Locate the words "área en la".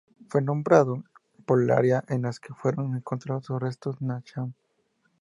1.69-2.31